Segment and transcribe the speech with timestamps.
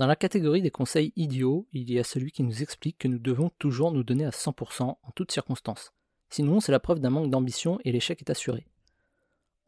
[0.00, 3.18] Dans la catégorie des conseils idiots, il y a celui qui nous explique que nous
[3.18, 5.92] devons toujours nous donner à 100% en toutes circonstances.
[6.30, 8.66] Sinon, c'est la preuve d'un manque d'ambition et l'échec est assuré.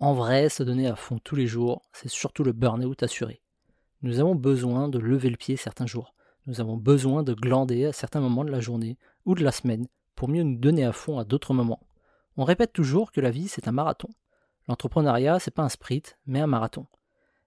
[0.00, 3.42] En vrai, se donner à fond tous les jours, c'est surtout le burn-out assuré.
[4.00, 6.14] Nous avons besoin de lever le pied certains jours.
[6.46, 8.96] Nous avons besoin de glander à certains moments de la journée
[9.27, 11.87] ou de la semaine pour mieux nous donner à fond à d'autres moments.
[12.39, 14.09] On répète toujours que la vie c'est un marathon.
[14.67, 16.87] L'entrepreneuriat c'est pas un sprint, mais un marathon.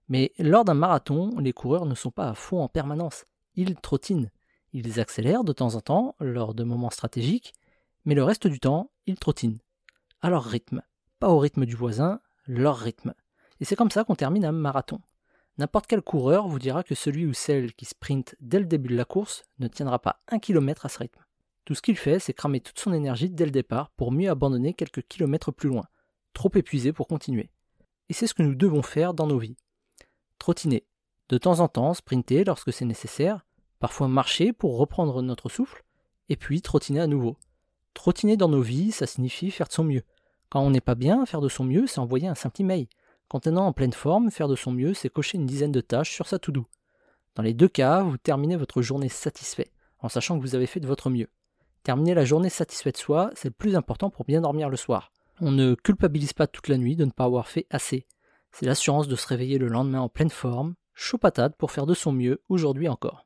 [0.07, 3.25] Mais lors d'un marathon, les coureurs ne sont pas à fond en permanence.
[3.55, 4.29] Ils trottinent.
[4.73, 7.53] Ils accélèrent de temps en temps lors de moments stratégiques,
[8.03, 9.59] mais le reste du temps, ils trottinent.
[10.21, 10.81] À leur rythme.
[11.19, 13.13] Pas au rythme du voisin, leur rythme.
[13.59, 14.99] Et c'est comme ça qu'on termine un marathon.
[15.57, 18.97] N'importe quel coureur vous dira que celui ou celle qui sprint dès le début de
[18.97, 21.23] la course ne tiendra pas un kilomètre à ce rythme.
[21.63, 24.73] Tout ce qu'il fait, c'est cramer toute son énergie dès le départ pour mieux abandonner
[24.73, 25.85] quelques kilomètres plus loin,
[26.33, 27.49] trop épuisé pour continuer.
[28.09, 29.55] Et c'est ce que nous devons faire dans nos vies.
[30.45, 30.85] Trottiner,
[31.29, 33.47] de temps en temps sprinter lorsque c'est nécessaire,
[33.79, 35.83] parfois marcher pour reprendre notre souffle,
[36.29, 37.35] et puis trottiner à nouveau.
[37.95, 40.03] Trottiner dans nos vies, ça signifie faire de son mieux.
[40.49, 42.87] Quand on n'est pas bien, faire de son mieux, c'est envoyer un simple email.
[43.27, 45.81] Quand on est en pleine forme, faire de son mieux, c'est cocher une dizaine de
[45.81, 46.67] tâches sur sa to-do.
[47.33, 50.79] Dans les deux cas, vous terminez votre journée satisfait, en sachant que vous avez fait
[50.79, 51.29] de votre mieux.
[51.81, 55.11] Terminer la journée satisfait de soi, c'est le plus important pour bien dormir le soir.
[55.41, 58.05] On ne culpabilise pas toute la nuit de ne pas avoir fait assez.
[58.57, 61.93] C'est l'assurance de se réveiller le lendemain en pleine forme, chaud patate pour faire de
[61.93, 63.21] son mieux aujourd'hui encore.